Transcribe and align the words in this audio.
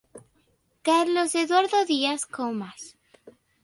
Carlos 0.81 1.35
Eduardo 1.35 1.85
Dias 1.85 2.25
Comas. 2.25 2.95